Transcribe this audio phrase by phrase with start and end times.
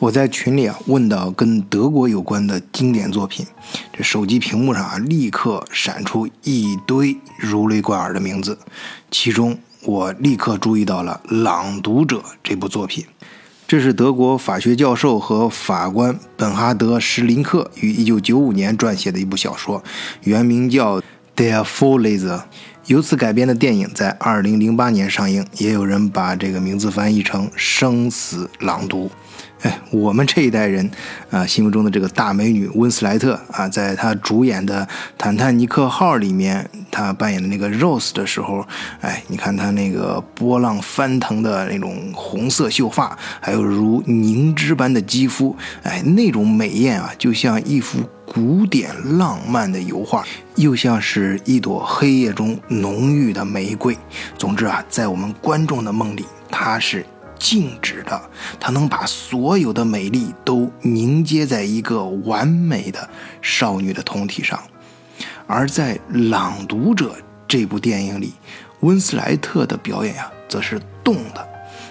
[0.00, 3.46] 我在群里啊问到跟德国有关的经典作品，
[3.92, 8.56] 这手机屏幕上啊立刻闪出一堆如雷贯耳的名字，
[9.10, 13.04] 其中我立刻注意到了《朗读者》这部作品。
[13.68, 19.84] 这是德国法学教授和法官本哈德·施林克于1995年撰写的一部小说，
[20.22, 20.98] 原名叫
[21.36, 22.38] 《Der Vorleser》。
[22.86, 29.06] 由此改编的电影在2008年上映，也有人把这个名字翻译成《生死朗读》。
[29.62, 30.90] 哎，我们这一代人
[31.30, 34.86] 啊，心目中的这个大美女温斯莱特啊，在她主演的
[35.18, 38.66] 《坦坦尼克号》里面，她扮演的那个 Rose 的时候，
[39.02, 53.94] 哎，你看她那个波浪翻腾的那种红色秀发，还有如凝脂般的肌肤，哎，那种美艳啊，就像一幅古典浪漫的油画，又像是一朵黑夜中浓郁的玫瑰。
[54.38, 57.04] 总之啊，在我们观众的梦里，她是。
[57.40, 58.30] 静止的，
[58.60, 63.08] 它能把所有的美丽都凝结在一个完美的
[63.42, 64.62] 少女的通体上，
[65.46, 65.96] 而在
[66.30, 67.14] 《朗读者》
[67.48, 68.34] 这部电影里，
[68.80, 71.48] 温斯莱特的表演呀，则是动的。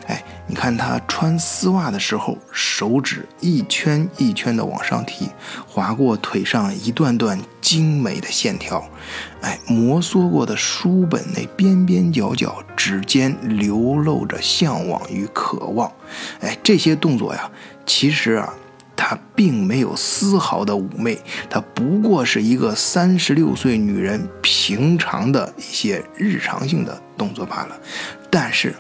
[0.08, 5.30] 哎，你看她穿丝袜的时候，手指一圈一圈的往上提，
[5.67, 8.83] 划过腿上一段段精美的线条。
[9.41, 15.91] 哎，摩挲过的书本那边边角角，指尖流露着向往与渴望。
[16.41, 17.52] 哎，这些动作呀，
[17.86, 18.52] 其实啊，
[18.95, 27.80] 她并没有丝毫的妩媚，她不过是一个三十六岁女人平常的一些日常性的动作罢了。
[28.31, 28.73] 但是。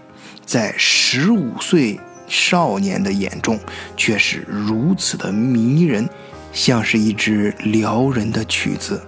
[0.49, 3.59] 在十五岁少年的眼中，
[3.95, 6.09] 却是如此的迷人，
[6.51, 8.99] 像是一支撩人的曲子，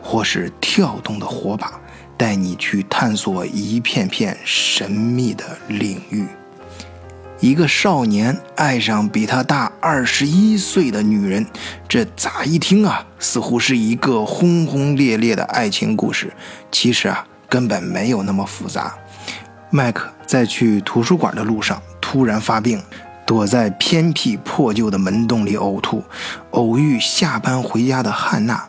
[0.00, 1.78] 或是跳动的火把，
[2.16, 6.24] 带你去探索一片片神秘的领域。
[7.38, 11.44] 一个少年爱上比他大二十一岁的女人，
[11.86, 16.32] 这咋一听啊，似乎是一个轰轰烈烈的爱情故事。
[16.72, 18.96] 其实啊，根本没有那么复杂。
[19.70, 22.82] 麦克在去图书馆的路上突然发病，
[23.26, 26.02] 躲在偏僻破旧的门洞里呕吐，
[26.52, 28.68] 偶遇下班回家的汉娜。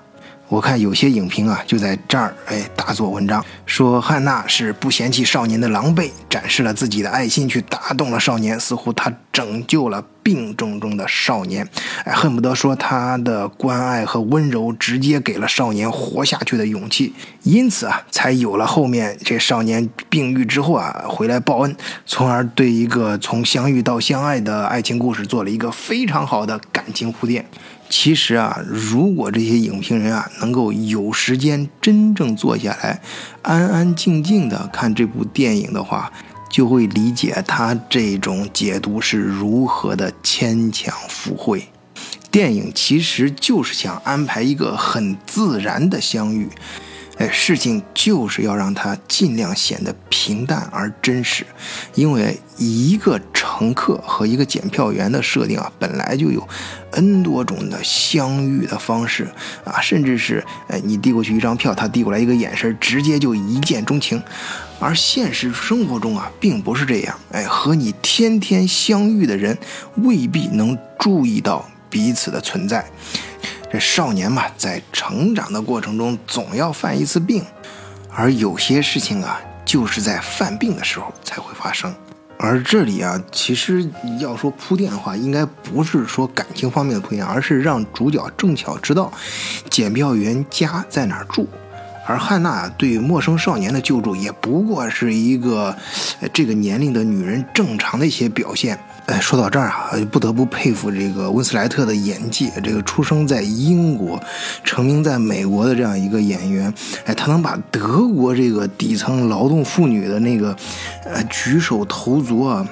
[0.49, 11.69] 我看有些影评啊，就在这儿哎大做文章，说汉娜是不嫌弃少年的狼狈，展示了自己的爱心去打动了少年，似乎他拯救了病重中的少年，
[12.03, 21.77] 哎，恨不得说他的关爱和温柔直接给了少年活下去的勇气，因此啊，才有了后面这少年病愈之后啊回来报恩，
[22.07, 27.45] 从而对一个从相遇到相爱的爱情故事做了一个非常好的感情铺垫。
[27.89, 33.01] 其实啊，如果这些影评人啊能够有时间真正坐下来，
[33.41, 36.11] 安安静静的看这部电影的话，
[36.51, 41.67] 就会理解他这种解读是如何的牵强附会。
[42.31, 46.47] 电影其实就是想安排一个很自然的相遇。
[47.19, 51.45] 哎，事情就是要让它尽量显得平淡而真实，
[51.93, 56.47] 因为一个乘客和一个检票员的设定啊，本来就有
[56.91, 59.27] N 多种的相遇的方式
[59.65, 64.23] 啊，甚至是哎，你递过去一张票，他递过来一个眼神，直接就一见钟情。
[64.79, 69.57] 而现实生活中啊，并不是这样，哎，和你天天相遇的人
[69.97, 72.85] 未必能注意到彼此的存在。
[73.71, 77.43] 这少年嘛，在成长的过程中总要犯一次病，
[78.11, 81.93] 而有些事情啊，就是在犯病的时候才会发生。
[82.39, 83.87] 而这里啊，其实
[84.19, 89.11] 要说铺垫的话，应该不是说感情方面的铺垫，而是让主角正巧知道
[89.69, 91.47] 检票员家在哪儿住。
[92.07, 95.77] 而汉娜对陌生少年的救助，也不过是一个
[96.33, 98.79] 这个年龄的女人正常的一些表现。
[99.09, 102.51] 哎，说到这儿啊，不得不佩服这个温斯莱特的演技。
[102.63, 104.21] 这个出生在英国、
[104.63, 106.71] 成名在美国的这样一个演员，
[107.05, 110.55] 哎，他能把德国这个底层劳动妇女的那个，
[111.05, 112.63] 呃，举手投足啊。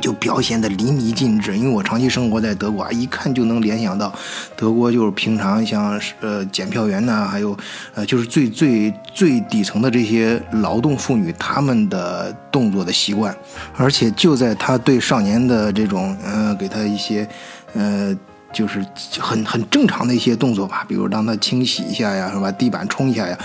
[0.00, 4.12] 就表现的淋漓尽致，因为我长期生活在德国啊，一看就能联想到，
[4.54, 7.56] 德国就是平常像呃检票员呐，还有
[7.94, 13.34] 呃就是最最最底层的这些劳动妇女他们的动作的习惯，
[13.76, 17.26] 而且就在他对少年的这种呃给他一些
[17.74, 18.14] 呃
[18.52, 18.84] 就是
[19.18, 22.52] 很很正常的一些动作吧，比如让他清洗一下呀，是吧？
[22.52, 23.38] 地板冲一下呀，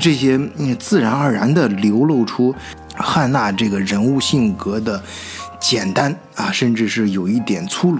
[0.00, 2.54] 这些嗯自然而然的流露出
[2.96, 5.00] 汉娜这个人物性格的。
[5.66, 7.98] 简单啊，甚至是有一点粗鲁。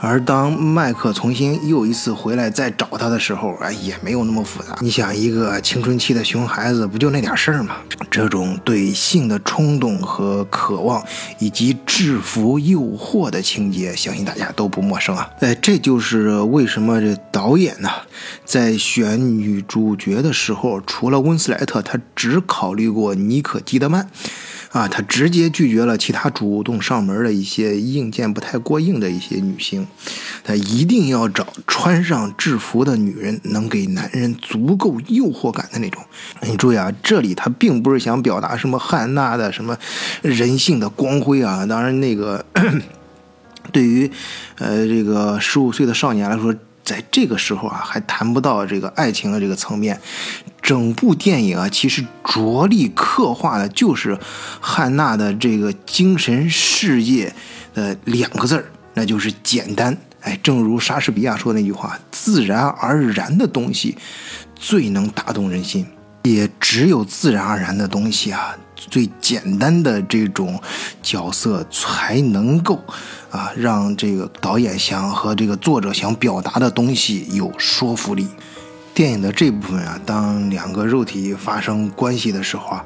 [0.00, 4.76] 而当麦克重新又一次回来再找他的时候，哎，也没有那么复杂。
[4.80, 7.76] 你想，一个青春期的熊孩子，不就那点事儿吗？
[8.10, 11.00] 这种对性的冲动和渴望，
[11.38, 15.30] 以及制服诱惑的情节，相信大家都不陌生啊。
[15.38, 17.88] 哎，这就是为什么这导演呢，
[18.44, 24.10] 在选女主角的时候，除了温斯莱特，他只考虑过妮可基德曼。
[24.74, 29.86] 啊，他直接拒绝了其他主动上门的一些硬件不太过硬的一些女星，
[30.42, 36.02] 他一定要找穿上制服的女人，能给男人足够诱惑感的那种。
[36.42, 39.78] 你注意啊，这里他并不是想表达什么汉娜的什么
[40.22, 41.64] 人性的光辉啊。
[41.64, 42.44] 当然，那个
[43.70, 44.10] 对于
[44.58, 46.52] 呃这个十五岁的少年来说。
[46.84, 49.98] 在这个时候啊，还谈不到这个爱情的这个层面。
[50.60, 54.18] 整部电影啊，其实着力刻画的就是
[54.60, 57.34] 汉娜的这个精神世界
[57.74, 58.64] 的两个字儿，
[58.94, 59.96] 那就是简单。
[60.20, 63.94] 哎，正如莎士比亚说的那句话：“自然而然的东西
[64.54, 65.86] 最能打动人心。”
[66.24, 70.58] 也只有自然而然的东西啊，最简单的这种
[71.02, 72.82] 角色才能够
[73.34, 78.28] 啊，让这个导演想和这个作者想表达的东西有说服力。
[78.94, 82.84] 电影的这部分啊，当两个肉体发生关系的时候啊，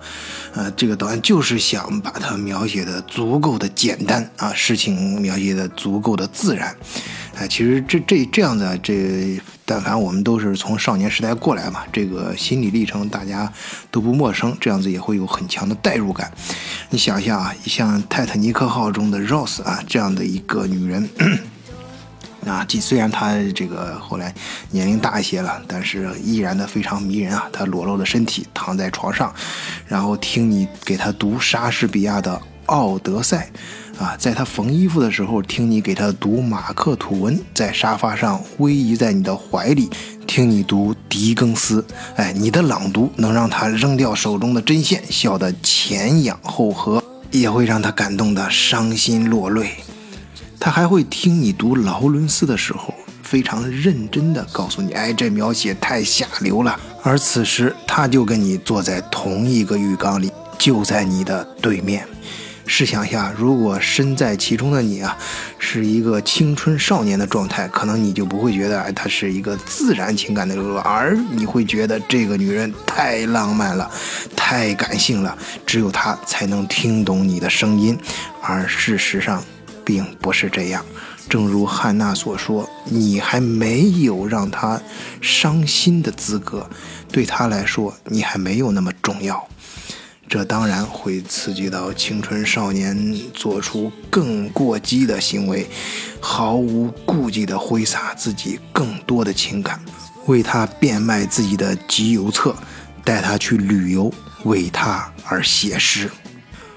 [0.54, 6.74] 呃，这个导演就是想把它描写的足够的简单啊，事情描写的足够的自然。
[7.34, 13.52] 哎，其实这这这样子，这但凡我们都是从少年时代过来嘛，这个心理历程大家
[13.90, 16.32] 都不陌生，这样子也会有很强的代入感。
[16.88, 21.06] 你想一下啊，像泰坦尼克号中的 Rose 啊，这样的一个女人。
[22.48, 24.34] 啊，既虽然他这个后来
[24.70, 27.48] 年龄大一些了，但是依然的非常迷人啊。
[27.52, 29.32] 他裸露的身体躺在床上，
[29.86, 32.32] 然后听你给他读莎士比亚的
[32.66, 33.50] 《奥德赛》，
[34.02, 39.90] 啊，在他缝衣服的时候听你给他读马克吐温，在沙发上偎依在你的怀里
[40.26, 41.84] 听你读狄更斯。
[42.16, 49.70] 哎，你的朗读能让他扔掉手中的针线，笑得前仰后合，也会让他感动得伤心落泪。
[50.60, 62.06] 他还会听你读劳伦斯的时候，非常认真地告诉你：“哎，这描写太下流了。”而此时，他就跟你坐在同一个浴缸里，就在你的对面。
[62.70, 65.16] 试想一下，如果身在其中的你啊，
[65.58, 73.90] 是一个青春少年的状态，可能你就不会觉得，哎，他是一个自然情感的流露，而你会觉得这个女人太浪漫了，
[74.36, 75.34] 太感性了，
[75.64, 77.98] 只有她才能听懂你的声音。
[78.42, 79.42] 而事实上，
[79.88, 80.84] 并不是这样，
[81.30, 84.78] 正如汉娜所说，你还没有让他
[85.22, 86.68] 伤心的资格，
[87.10, 89.48] 对他来说，你还没有那么重要。
[90.28, 95.66] 这当然会刺激到青春少年做出更过激的行为，
[96.20, 99.80] 毫无顾忌地挥洒自己更多的情感，
[100.26, 102.54] 为他变卖自己的集邮册，
[103.02, 104.12] 带他去旅游，
[104.44, 106.10] 为他而写诗。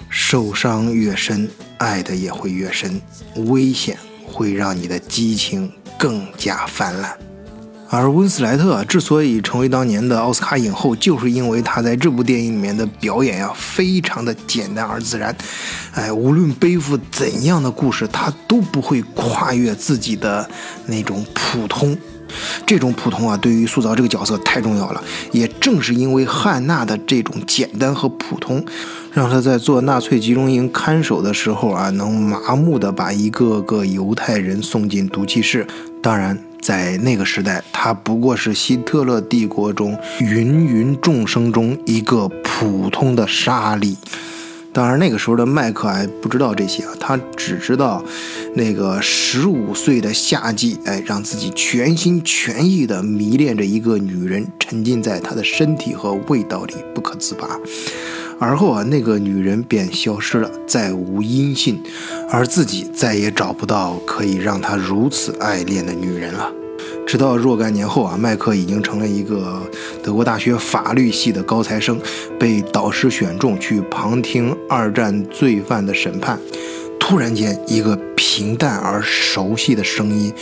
[0.10, 1.50] 受伤越深，
[1.82, 3.02] 爱的也会越深，
[3.48, 7.12] 危险会让你的激情更加泛滥。
[7.90, 15.36] 而温斯莱特之所以成为当年的奥斯卡影后，就是因为他在这部电影里面的表演呀，非常的简单而自然。
[15.94, 20.48] 哎，无论背负怎样的故事，他都不会跨越自己的
[20.86, 21.98] 那种普通。
[22.66, 25.04] 这种普通啊，对于塑造这个角色太重要了。
[25.32, 28.64] 也正是因为汉娜的这种简单和普通。
[29.14, 35.68] 让他在做纳粹集中营看守的时候啊，能麻木地把一个个犹太人送进毒气室。
[36.02, 43.98] 当然，在那个时代，他不过是希特勒帝国中芸芸众生中一个普通的沙粒。
[44.74, 48.02] 当然，那个时候的麦克还不知道这些啊，他只知道，
[48.56, 57.60] 那个十五岁的夏季，哎，让自己全心全意地迷恋着一个女人，沉浸在她的身体和味道里不可自拔。
[58.40, 61.84] 而后啊，那个女人便消失了，再无音信，
[62.30, 66.50] 而自己再也找不到可以让他如此爱恋的女人了。
[67.06, 69.62] 直到若干年后啊，麦克已经成了一个
[70.04, 72.00] 德国大学法律系的高材生，
[72.40, 76.40] 被导师选中去旁听二战罪犯的审判。
[77.00, 80.34] 突然间，一个平淡而熟悉的声音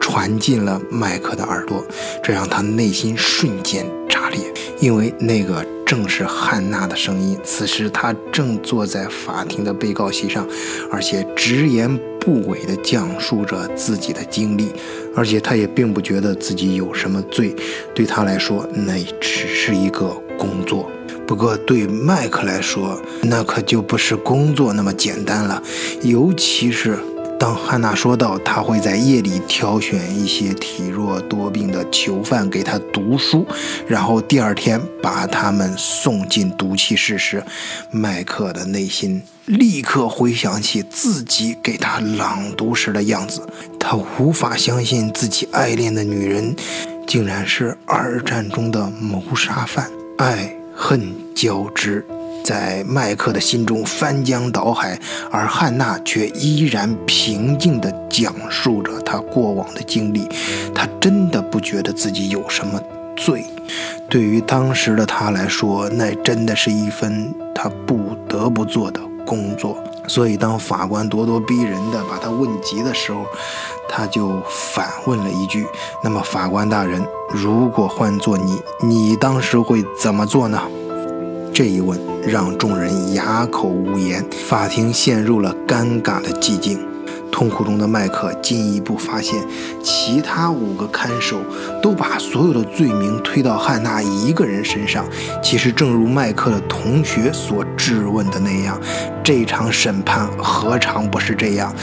[0.00, 1.84] 传进了麦克的耳朵，
[2.22, 4.40] 这让他内心瞬间炸裂，
[4.80, 5.64] 因为那个。
[5.88, 7.34] 正是汉娜的声音。
[7.42, 10.46] 此时，她正坐在法庭的被告席上，
[10.92, 14.70] 而且直言不讳地讲述着自己的经历。
[15.16, 17.56] 而且，她也并不觉得自己有什么罪。
[17.94, 20.90] 对她来说，那只是一个工作。
[21.26, 25.62] 不过对麦克来说，那可就不是工作那么简单了，
[26.02, 26.98] 尤其是。
[27.38, 33.46] 当汉娜说到她会在夜里挑选一些体弱多病的囚犯给她读书，
[33.86, 37.42] 然后第二天把他们送进毒气室时，
[37.90, 43.46] 麦克的内心立刻回想起自己给他朗读时的样子。
[43.78, 46.54] 他无法相信自己爱恋的女人，
[47.06, 52.04] 竟然是二战中的谋杀犯，爱恨交织。
[52.44, 54.98] 在麦克的心中翻江倒海，
[55.30, 60.26] 而汉娜却依然平静地讲述着她过往的经历。
[60.74, 62.80] 她真的不觉得自己有什么
[63.16, 63.44] 罪。
[64.08, 69.76] 对于当时的她来说，那真的是一份她不得不做的工作。
[70.06, 73.26] 所以，当法官咄咄逼人地把她问及的时候，
[73.90, 75.66] 他就反问了一句
[76.02, 80.62] ：“那么，法官大人，如果换做你，你当时会怎么做呢？”
[81.58, 86.78] 这一问让众人哑口无言，法庭陷入了尴尬的寂静。
[87.32, 89.44] 痛苦中的麦克进一步发现，
[89.82, 91.36] 其他五个看守
[91.82, 95.04] 都把所有的罪名推到汉娜一个人身上。
[95.42, 98.80] 其实，正如麦克的同学所质问的那样，
[99.24, 101.74] 这场审判何尝不是这样？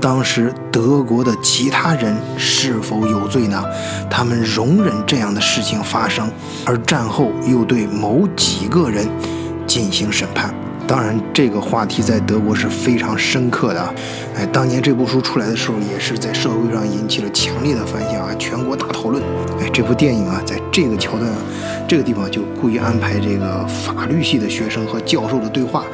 [0.00, 3.62] 当时德国的其他人是否有罪呢？
[4.08, 6.30] 他们容忍这样的事情发生，
[6.64, 9.06] 而战后又对某几个人
[9.66, 10.54] 进行审判。
[10.86, 13.94] 当然，这个话题在德国是非常深刻的。
[14.34, 19.22] 哎，当年这部书出来的时候，也是在社会上引起了强烈的反响啊，全国大讨论。
[19.60, 21.30] 哎，这部电影啊，在这个桥段、
[21.86, 25.84] 这个地方就故意安排这个法律系的学生和教授的对话，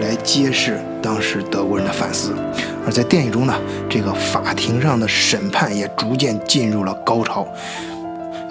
[0.00, 2.32] 来揭示当时德国人的反思。
[2.86, 3.54] 而在电影中呢，
[3.90, 7.46] 这个法庭上的审判也逐渐进入了高潮。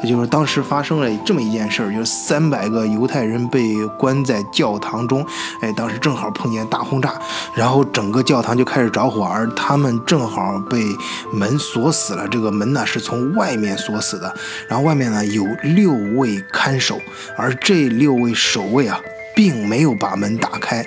[0.04, 5.26] 也就是当时发生了这么一件事儿，就是三百个犹太人被关在教堂中，
[5.62, 7.14] 哎，当时正好碰见大轰炸，
[7.56, 10.84] 然后整个教堂就开始着火，而他们正好被
[11.32, 12.28] 门锁死了。
[12.28, 14.32] 这个门呢是从外面锁死的，
[14.68, 17.00] 然后外面呢有六位看守，
[17.36, 19.00] 而这六位守卫啊。
[19.36, 20.86] 并没有把门打开，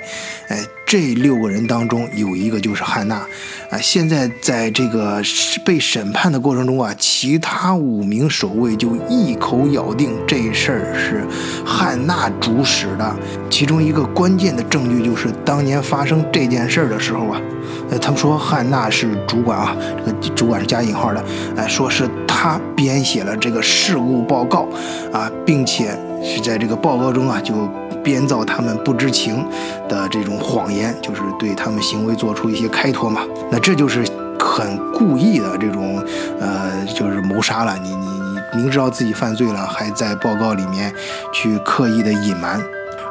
[0.49, 3.17] 哎，这六个人当中有一个就是汉娜，
[3.71, 5.23] 啊，现在在这个
[5.65, 11.23] 被审判的过程中啊，其他五名守卫就一口咬定这事儿是
[11.65, 13.15] 汉娜主使的。
[13.51, 17.41] 其中一个关键的证据就是当年发生这件事儿的时候啊，
[17.91, 19.77] 呃，他们说汉娜是主管啊，
[20.07, 21.23] 这个主管是加引号的，
[21.55, 24.67] 哎，说是他编写了这个事故报告
[25.13, 25.91] 啊，并且
[26.25, 27.55] 是在这个报告中啊就。
[28.09, 29.47] 编造他们不知情
[29.87, 33.21] 的这种谎言，就是对他们行为做出一些开脱嘛。
[33.51, 34.03] 那这就是
[34.41, 36.03] 很故意的这种，
[36.41, 37.91] 呃，就是谋杀了你。
[37.91, 38.07] 你
[38.55, 40.91] 你明知道自己犯罪了，还在报告里面
[41.35, 42.59] 去刻意的隐瞒。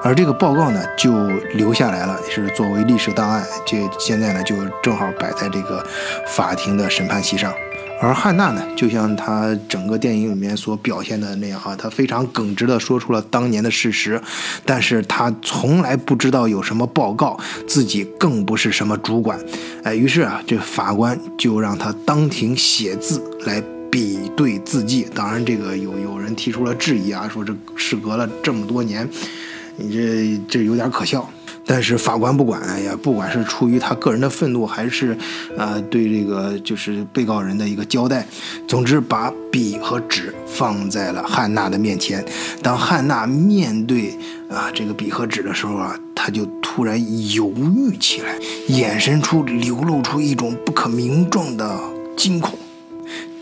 [0.04, 3.46] 而这个报告呢，就留下来了，是作为历史档案。
[3.68, 5.86] 这现在呢，就正好摆在这个
[6.26, 7.54] 法庭的审判席上。
[8.00, 14.22] 而汉娜呢，就像她整个电影里面所表现的那样哈，她非常耿直地说出了当年的事实，
[14.66, 19.40] 但是她从来不知道有什么报告，自己更不是什么主管，
[19.84, 23.62] 哎，于是啊，这法官就让他当庭写字来
[23.92, 25.08] 比对字迹。
[25.16, 29.10] 当然，这个有有人提出了质疑啊，说这事隔了这么多年，
[29.76, 31.28] 你这这有点可笑。
[31.68, 35.16] 但是法官不管，哎呀，不管是出于他个人的愤怒，还是，
[35.58, 38.26] 呃，对这个就是被告人的一个交代，
[38.68, 42.26] 总之把笔和纸放在了汉娜的面前。
[42.64, 44.18] 当汉娜面对
[44.50, 46.98] 啊这个笔和纸的时候啊，他就突然
[47.34, 48.38] 犹豫起来，
[48.70, 51.78] 眼神处流露出一种不可名状的
[52.16, 52.58] 惊恐。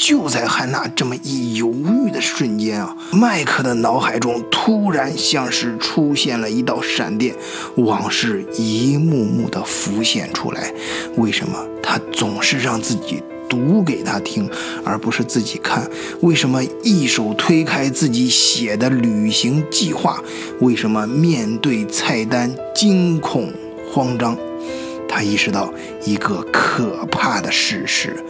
[0.07, 7.33] 就在汉娜这么一犹豫的瞬间啊，麦克的脑海中突然像是出现了一道闪电，
[7.77, 10.71] 往事一幕幕的浮现出来。
[11.17, 13.19] 为什么他总是让自己
[13.49, 14.47] 读给他听，
[14.85, 15.89] 而不是自己看？
[16.21, 20.21] 为什么一手推开自己写的旅行计划？
[20.59, 23.51] 为什么面对菜单惊恐
[23.91, 24.37] 慌张？
[25.09, 25.73] 他意识到
[26.05, 28.23] 一个可怕的事实。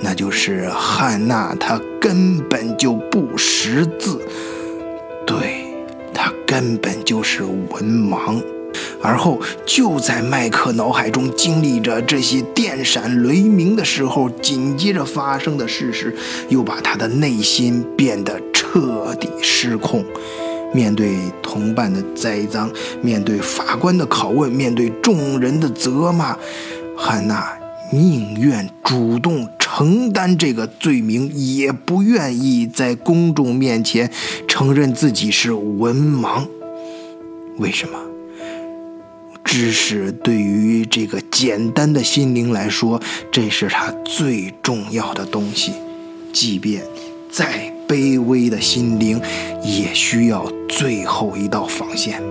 [0.00, 4.20] 那就是汉娜，她根本就不识字，
[5.26, 5.64] 对，
[6.12, 8.42] 她根本就是文盲。
[9.02, 16.14] 而后，就在麦克脑海中经历着这些电闪雷鸣的时候，紧接着发生的事实
[16.48, 20.04] 又把他的内心变得彻底失控。
[20.74, 26.36] 面对同伴的栽赃，面对法官的拷问，面对众人的责骂，
[26.96, 27.56] 汉娜
[27.90, 29.48] 宁愿主动。
[29.78, 34.10] 承担这个罪名，也不愿意在公众面前
[34.48, 36.46] 承认自己是文盲。
[37.58, 37.98] 为什么？
[39.44, 42.98] 知识对于这个简单的心灵来说，
[43.30, 45.74] 这是他最重要的东西。
[46.32, 46.82] 即便
[47.30, 49.20] 再卑微的心灵，
[49.62, 52.22] 也需要最后一道防线。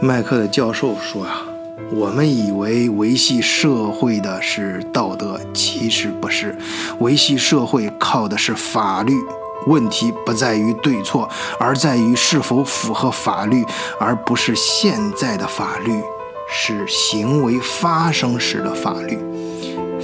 [0.00, 1.42] 麦克的教授说啊，
[1.92, 6.56] 我们以为维系社会的是道德，其实不是，
[7.00, 9.12] 维系社会靠的是法律。
[9.66, 11.28] 问题不在于对错，
[11.58, 13.64] 而在于是否符合法律，
[13.98, 16.02] 而不是现在的法律，
[16.48, 19.18] 是行为发生时的法律。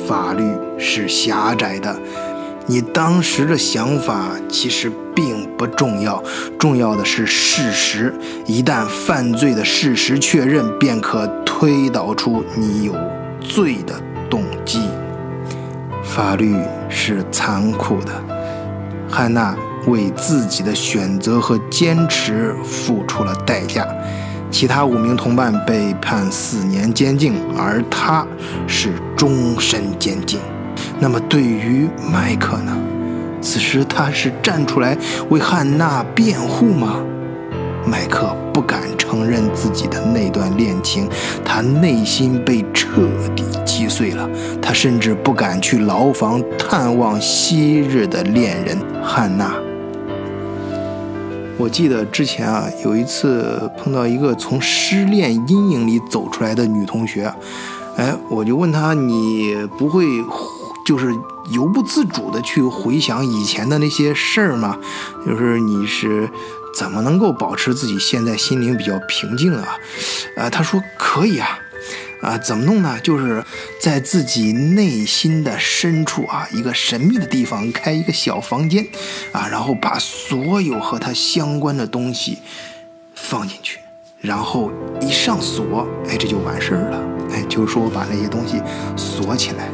[0.09, 0.43] 法律
[0.79, 2.01] 是狭窄的，
[2.67, 6.23] 你当时的想法其实并不重要，
[6.59, 8.15] 重要的是事实。
[8.47, 11.27] 一旦犯罪的事实确认，便可
[11.61, 12.95] 推导出你有
[13.39, 14.01] 罪的
[14.31, 14.81] 动机。
[16.03, 16.57] 法律
[16.89, 18.13] 是残酷的。
[19.11, 19.55] 汉娜
[19.87, 23.87] 为自己的选择和坚持付出了代价，
[24.51, 28.27] 其他五名同伴被判四年监禁，而他
[28.67, 30.41] 是终身监禁。
[30.99, 32.75] 那么对于麦克呢？
[33.43, 34.97] 此时他是站出来
[35.29, 37.05] 为汉娜辩护吗？
[37.87, 41.09] 麦克不敢承认自己的那段恋情，
[41.45, 44.29] 他内心被彻底击碎了。
[44.61, 49.55] 他甚至不敢去牢房探望昔日的恋人汉娜。
[51.57, 57.33] 我记得之前啊，有一次碰到一个从失恋阴影里走出来的女同学，
[57.97, 60.05] 哎，我就问她：“你不会
[60.87, 61.13] 就是
[61.51, 64.79] 由不自主的去回想以前的那些事儿吗？
[65.27, 66.29] 就是你是？”
[66.75, 69.77] 怎么能够保持自己现在心灵比较平静啊？
[70.37, 71.59] 啊，他说可以啊，
[72.23, 72.99] 啊，怎么弄呢？
[73.01, 73.45] 就是
[73.81, 78.87] 在自己内心的深处啊，一个神秘的地方开一个小房间，
[79.33, 82.39] 啊，然后把所有和他相关的东西
[83.15, 83.81] 放进去，
[84.21, 87.01] 然后一上锁，哎，这就完事儿了。
[87.33, 88.61] 哎，就是说我把那些东西
[88.97, 89.69] 锁起来，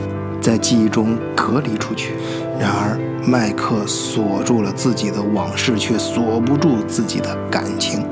[0.46, 2.12] 在记忆中隔离出去。
[2.60, 2.96] 然而。
[3.28, 8.06] 麦克锁住了自己的往事，却锁不住自己的感情。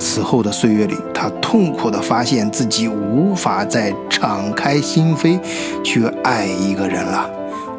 [0.00, 5.38] 此后的岁月里，他痛苦地发现自己无法再敞开心扉
[5.84, 7.30] 去爱一个人了。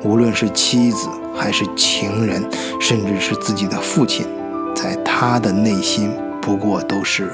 [0.06, 2.42] 无论是妻子，还是情人，
[2.80, 4.26] 甚至是自己的父亲，
[4.74, 6.10] 在他的内心
[6.42, 7.30] 不过都是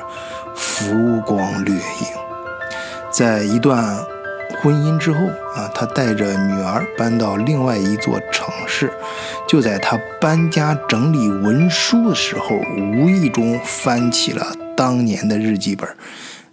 [0.56, 2.08] 浮光掠影。
[3.12, 3.96] 在一段。
[4.66, 8.92] 婚姻之后啊，他带着女儿搬到另外一座城市。
[9.48, 15.88] 就在他搬家整理文书的时候，无意中翻起了当年的日记本，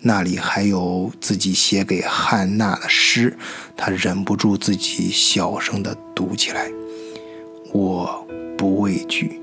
[0.02, 3.34] 那里还有自己写给汉娜的诗。
[3.78, 6.70] 他忍不住自己小声地读起来
[7.72, 8.26] ：“我
[8.58, 9.40] 不畏惧，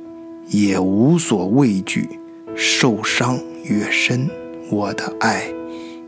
[0.48, 2.08] 也无所畏惧。
[2.56, 4.30] 受伤越深，
[4.70, 5.52] 我的爱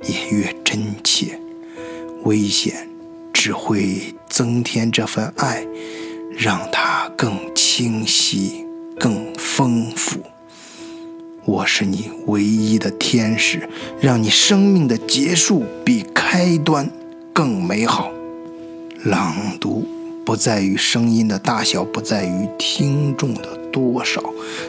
[0.04, 1.39] 也越真切。”
[2.23, 2.88] 危险
[3.34, 5.65] 只会增添这份爱，
[6.38, 8.65] 让它更清晰、
[8.99, 10.19] 更丰富。
[11.45, 13.67] 我是你唯一的天使，
[13.99, 16.88] 让你生命的结束比开端
[17.34, 18.12] 更美好。
[19.03, 19.88] 朗读
[20.23, 24.21] 不在于声音的大小，不在于听众的多少，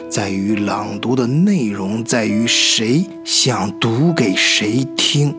[0.09, 5.35] 在于朗读的内容，在于谁想读给谁听。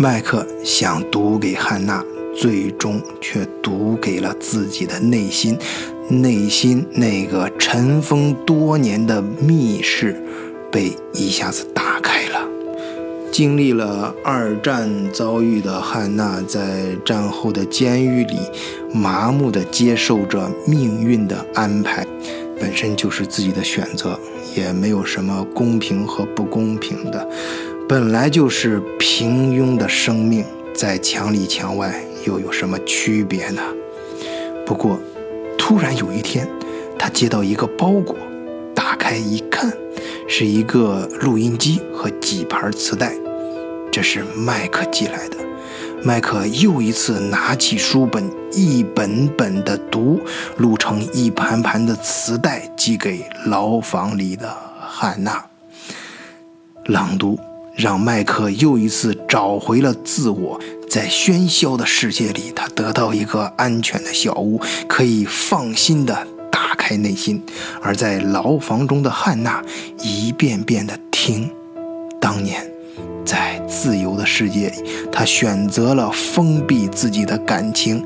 [0.00, 2.02] 麦克想读给汉娜，
[2.34, 5.58] 最终却读给了自己的内心。
[6.08, 10.16] 内心那个尘封多年的密室，
[10.72, 12.48] 被一下子打开了。
[13.30, 18.38] 经历了二战遭遇的汉娜，在战后的监狱里，
[18.94, 22.06] 麻木地接受着命运的安排，
[22.58, 24.18] 本身就是自己的选择，
[24.56, 27.28] 也没有什么公平和不公平的。
[27.90, 31.92] 本来就是平庸的生命，在墙里墙外
[32.24, 33.60] 又有什么区别呢？
[34.64, 34.96] 不过，
[35.58, 36.48] 突然有一天，
[36.96, 38.14] 他接到一个包裹，
[38.76, 39.76] 打开一看，
[40.28, 43.12] 是一个录音机和几盘磁带，
[43.90, 45.36] 这是麦克寄来的。
[46.04, 50.20] 麦克又一次拿起书本，一本本的读，
[50.58, 55.44] 录成一盘盘的磁带，寄给牢房里的汉娜。
[56.84, 57.36] 朗读。
[57.80, 67.40] 让麦克又一次找回了自我，在喧嚣的世界里，他得到一个安全的小屋，可以放心的打开内心；
[67.80, 69.64] 而在牢房中的汉娜，
[70.02, 71.50] 一遍遍的听。
[72.20, 72.70] 当年，
[73.24, 74.76] 在自由的世界里，
[75.10, 78.04] 他选择了封闭自己的感情；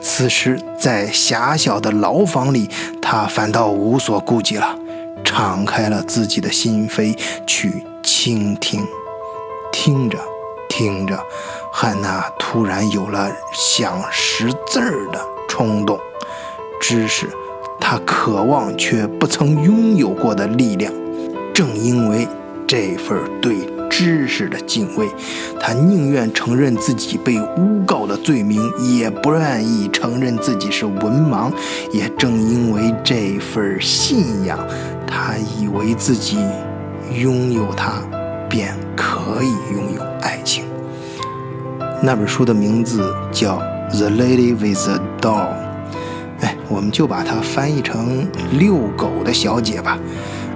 [0.00, 2.66] 此时，在狭小的牢房里，
[3.02, 4.78] 他反倒无所顾忌了。
[5.22, 7.14] 敞开了自己的心扉
[7.46, 8.82] 去倾听。
[9.82, 10.18] 听着，
[10.68, 11.18] 听着，
[11.72, 15.98] 汉娜突然有了想识字儿的冲动。
[16.78, 17.26] 知识，
[17.80, 20.92] 她渴望却不曾拥有过的力量。
[21.54, 22.28] 正因为
[22.66, 23.56] 这份对
[23.88, 25.08] 知识的敬畏，
[25.58, 31.50] 他宁愿承认自己被诬告的罪名，也不愿意承认自己是文盲。
[31.90, 34.58] 也正因为这份信仰，
[35.06, 36.36] 他以为自己
[37.14, 38.02] 拥有它，
[38.46, 40.64] 便可以拥有爱情。
[42.02, 43.58] 那本书的名字叫
[43.96, 45.48] 《The Lady with the Doll》，
[46.42, 49.98] 哎，我们就把它翻译成“遛狗的小姐”吧。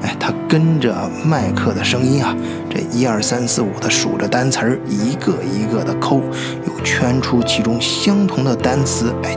[0.02, 2.37] 哎，她跟着麦克的声音啊，
[2.68, 6.20] 这一二三四五的数着单词儿，一个一个的抠，
[6.66, 9.35] 又圈出其中相同的单词，哎，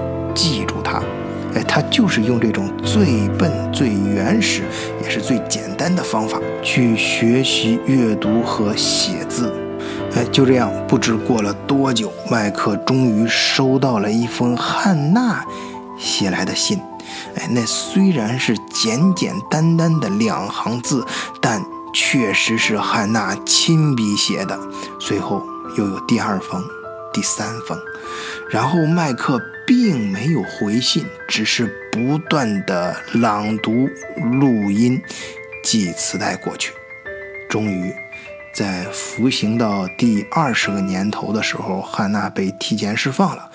[1.57, 4.61] 哎，他就是用这种最笨、最原始，
[5.01, 9.51] 也是最简单的方法去学习阅读和写字。
[10.15, 15.43] 哎，就这样，不知过了多久，麦克终于收到了一封汉娜
[15.97, 16.79] 写来的信。
[17.35, 21.03] 哎，那虽然是简简单单的两行字，
[21.41, 24.59] 但确实是汉娜亲笔写的。
[24.99, 25.41] 随后
[25.75, 26.63] 又有第二封、
[27.11, 27.75] 第三封，
[28.51, 33.89] 然后麦克并没有回信，只是不断的朗读、
[34.39, 34.99] 录音、
[35.61, 36.71] 寄磁带过去。
[37.49, 37.93] 终于，
[38.57, 43.47] 在服刑到第二十个年头的时候，汉娜被提前释放了。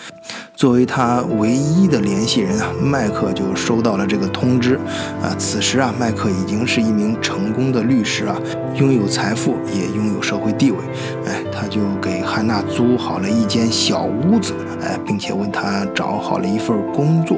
[0.55, 4.77] 作为他唯一的联系人啊，麦克就收到了这个通知。
[5.21, 8.39] 啊，此时啊，麦克已经是一名成功的律师啊，
[8.77, 10.79] 拥有财富，也拥有社会地位。
[11.27, 17.37] 哎，他就给汉娜租好了一间小屋子，哎，并且为他找好了一份工作。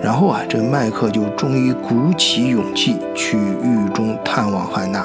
[0.00, 5.04] 然后啊，这麦克就终于鼓起勇气去狱中探望汉娜。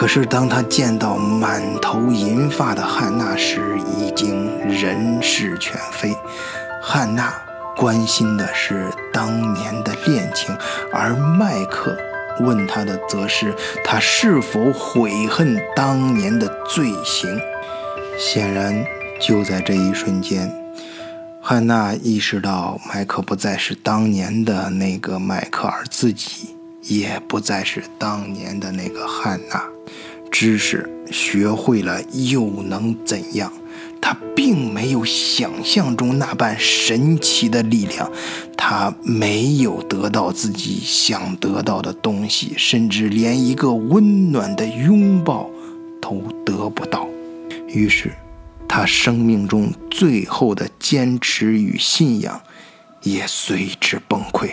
[0.00, 6.16] 可是，当他见到满头银发的汉娜时，已经人事全非。
[6.82, 7.30] 汉娜
[7.76, 10.56] 关心的是当年的恋情，
[10.90, 11.94] 而麦克
[12.40, 17.38] 问他的则是他是否悔恨当年的罪行。
[18.18, 18.82] 显然，
[19.20, 20.50] 就在这一瞬间，
[21.42, 29.62] 汉娜意识到麦克不再是当年的那个麦克，而自己也不再是当年的那个汉娜。
[30.30, 33.52] 知识学会了又能怎样？
[34.02, 38.10] 他并没有想象中那般神奇的力量，
[38.56, 45.50] 他没有得到自己想得到的东西，甚至连一个温暖的拥抱
[46.00, 47.06] 都得不到。
[47.68, 48.10] 于是，
[48.66, 52.40] 他生命中最后的坚持与信仰
[53.02, 54.50] 也随之崩溃。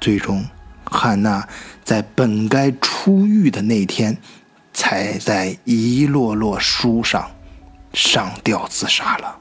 [0.00, 0.44] 最终，
[0.84, 1.46] 汉娜
[1.82, 4.16] 在本该出狱的那天。
[4.76, 7.30] 踩在一摞摞书上，
[7.94, 9.38] 上吊自杀了。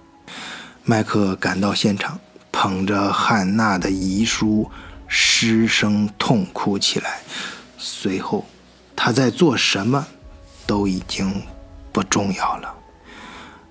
[0.85, 2.17] 麦克赶到现场，
[2.53, 4.71] 捧着汉娜的遗书，
[5.09, 7.19] 失声痛哭起来。
[7.77, 8.45] 随后，
[8.95, 10.07] 他在做什么，
[10.65, 11.43] 都已经
[11.91, 12.73] 不重要了。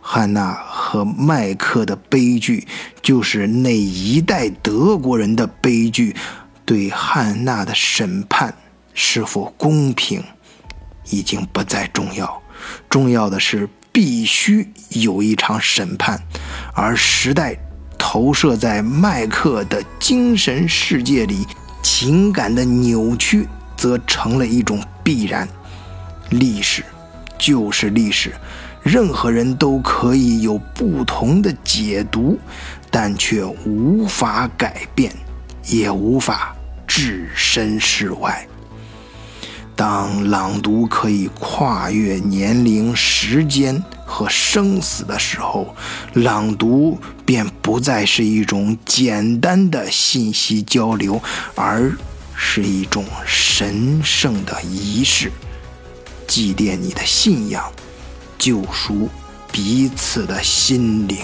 [0.03, 2.69] 汉娜和麦克的悲剧，
[3.01, 6.15] 就是那一代德国人的悲剧。
[6.67, 8.55] 对汉娜的审判
[8.93, 10.23] 是否公平？
[11.11, 12.43] 已经不再重要，
[12.89, 16.21] 重要的是必须有一场审判，
[16.75, 17.57] 而时代
[17.99, 21.47] 投射在麦克的精神世界里，
[21.83, 25.49] 情感的扭曲则成了一种必然。
[26.31, 26.83] 历史
[27.39, 28.33] 就是历史，
[28.83, 32.39] 任何人都可以有不同的解读，
[32.91, 35.13] 但却无法改变，
[35.67, 38.47] 也无法置身事外。
[39.77, 45.75] 当朗读可以跨越年龄、时间和生死的时候，
[46.13, 51.21] 朗读便不再是一种简单的信息交流，
[51.57, 51.93] 而
[52.37, 55.33] 是一种神圣的仪式，
[56.29, 57.65] 祭奠你的信仰，
[58.39, 59.09] 救赎
[59.51, 61.19] 彼此的心灵。